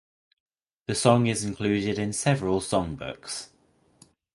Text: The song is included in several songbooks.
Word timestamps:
The 0.87 0.95
song 0.95 1.27
is 1.27 1.43
included 1.43 1.99
in 1.99 2.11
several 2.11 2.59
songbooks. 2.59 3.49